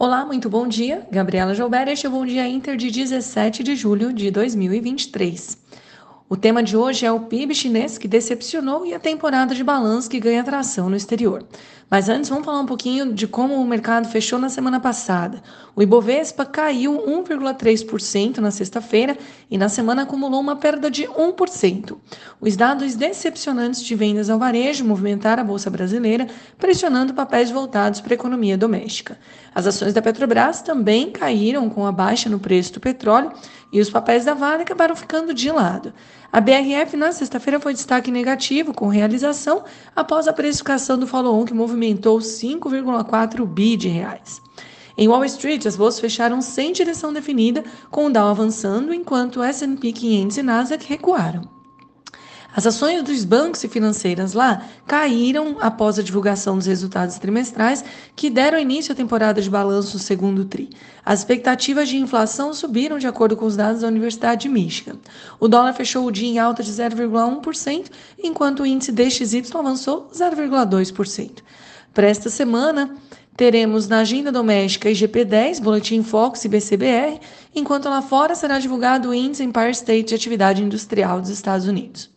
[0.00, 1.04] Olá, muito bom dia.
[1.10, 5.58] Gabriela Joubert, este é o Bom Dia Inter de 17 de julho de 2023.
[6.30, 10.10] O tema de hoje é o PIB chinês que decepcionou e a temporada de balanço
[10.10, 11.42] que ganha atração no exterior.
[11.90, 15.42] Mas antes, vamos falar um pouquinho de como o mercado fechou na semana passada.
[15.74, 19.16] O Ibovespa caiu 1,3% na sexta-feira
[19.50, 21.96] e na semana acumulou uma perda de 1%.
[22.38, 26.26] Os dados decepcionantes de vendas ao varejo movimentaram a Bolsa Brasileira,
[26.58, 29.18] pressionando papéis voltados para a economia doméstica.
[29.54, 33.32] As ações da Petrobras também caíram com a baixa no preço do petróleo
[33.72, 35.92] e os papéis da Vale acabaram ficando de lado.
[36.32, 41.54] A BRF na sexta-feira foi destaque negativo, com realização após a precificação do follow-on que
[41.54, 44.40] movimentou 5,4 bi de reais.
[44.96, 49.42] Em Wall Street, as bolsas fecharam sem direção definida, com o Dow avançando, enquanto o
[49.42, 51.57] S&P 500 e Nasdaq recuaram.
[52.56, 57.84] As ações dos bancos e financeiras lá caíram após a divulgação dos resultados trimestrais
[58.16, 60.70] que deram início à temporada de balanço do segundo TRI.
[61.04, 64.96] As expectativas de inflação subiram de acordo com os dados da Universidade de Michigan.
[65.38, 71.42] O dólar fechou o dia em alta de 0,1%, enquanto o índice DXY avançou 0,2%.
[71.92, 72.96] Para esta semana,
[73.38, 77.20] Teremos na agenda doméstica IGP-10, Boletim Fox e BCBR,
[77.54, 82.10] enquanto lá fora será divulgado o Índice Empire State de Atividade Industrial dos Estados Unidos.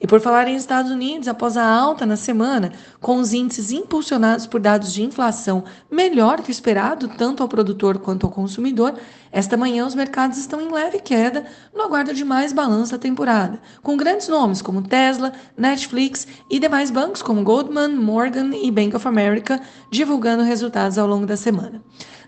[0.00, 4.46] E por falar em Estados Unidos, após a alta na semana, com os índices impulsionados
[4.46, 8.94] por dados de inflação melhor que o esperado, tanto ao produtor quanto ao consumidor,
[9.30, 13.60] esta manhã os mercados estão em leve queda no aguardo de mais balanço da temporada,
[13.82, 19.08] com grandes nomes como Tesla, Netflix e demais bancos como Goldman, Morgan e Bank of
[19.08, 21.82] America divulgando resultados ao longo da semana.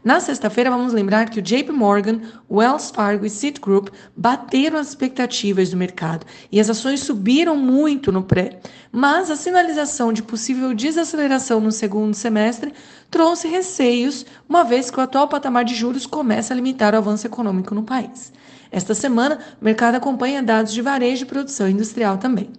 [0.06, 5.70] Na sexta-feira, vamos lembrar que o JP Morgan, Wells Fargo e Citigroup bateram as expectativas
[5.70, 8.60] do mercado e as ações subiram muito no pré.
[8.92, 12.72] Mas a sinalização de possível desaceleração no segundo semestre
[13.10, 17.26] trouxe receios, uma vez que o atual patamar de juros começa a limitar o avanço
[17.26, 18.32] econômico no país.
[18.70, 22.50] Esta semana, o mercado acompanha dados de varejo e produção industrial também.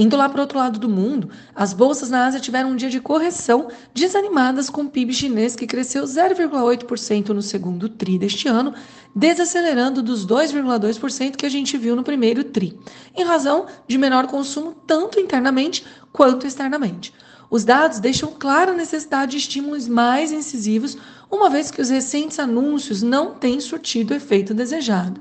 [0.00, 2.88] Indo lá para o outro lado do mundo, as bolsas na Ásia tiveram um dia
[2.88, 8.72] de correção, desanimadas com o PIB chinês que cresceu 0,8% no segundo TRI deste ano,
[9.12, 12.78] desacelerando dos 2,2% que a gente viu no primeiro TRI,
[13.12, 17.12] em razão de menor consumo tanto internamente quanto externamente.
[17.50, 20.96] Os dados deixam clara a necessidade de estímulos mais incisivos,
[21.28, 25.20] uma vez que os recentes anúncios não têm surtido o efeito desejado.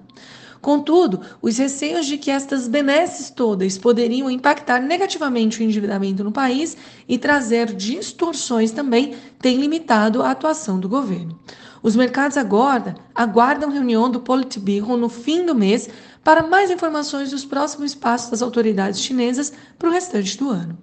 [0.68, 6.76] Contudo, os receios de que estas benesses todas poderiam impactar negativamente o endividamento no país
[7.08, 11.40] e trazer distorções também têm limitado a atuação do governo.
[11.82, 15.90] Os mercados agora aguardam reunião do Politburo no fim do mês
[16.28, 20.78] para mais informações dos próximos passos das autoridades chinesas para o restante do ano.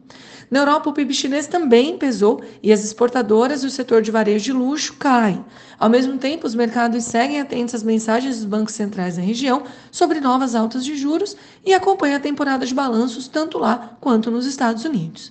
[0.51, 4.43] Na Europa, o PIB chinês também pesou e as exportadoras e o setor de varejo
[4.43, 5.45] de luxo caem.
[5.79, 10.19] Ao mesmo tempo, os mercados seguem atentos às mensagens dos bancos centrais da região sobre
[10.19, 14.87] novas altas de juros e acompanham a temporada de balanços tanto lá quanto nos Estados
[14.87, 15.31] Unidos.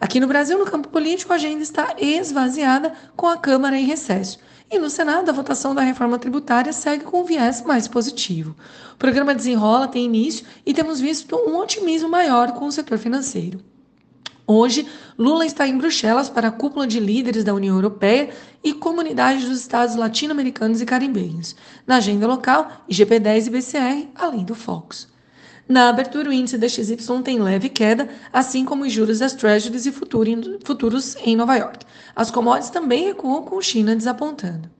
[0.00, 4.38] Aqui no Brasil, no campo político, a agenda está esvaziada com a Câmara em recesso.
[4.70, 8.56] E no Senado, a votação da reforma tributária segue com um viés mais positivo.
[8.94, 13.60] O programa Desenrola tem início e temos visto um otimismo maior com o setor financeiro.
[14.46, 14.86] Hoje,
[15.18, 18.30] Lula está em Bruxelas para a cúpula de líderes da União Europeia
[18.62, 21.56] e comunidades dos estados latino-americanos e caribenhos.
[21.86, 25.13] Na agenda local, IGP-10 e BCR, além do Fox.
[25.66, 29.86] Na abertura, o índice da XY tem leve queda, assim como os juros das Treasuries
[29.86, 31.86] e futuros em Nova York.
[32.14, 34.70] As commodities também recuam, com China desapontando.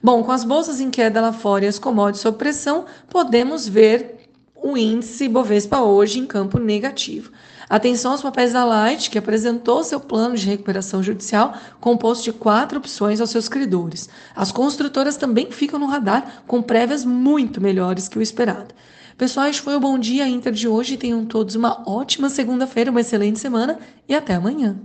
[0.00, 4.20] Bom, com as bolsas em queda lá fora e as commodities sob pressão, podemos ver
[4.54, 7.32] o índice Bovespa hoje em campo negativo.
[7.68, 12.78] Atenção aos papéis da Light, que apresentou seu plano de recuperação judicial composto de quatro
[12.78, 14.08] opções aos seus credores.
[14.34, 18.74] As construtoras também ficam no radar com prévias muito melhores que o esperado.
[19.16, 20.96] Pessoal, este foi o Bom Dia Inter de hoje.
[20.96, 23.78] Tenham todos uma ótima segunda-feira, uma excelente semana
[24.08, 24.76] e até amanhã.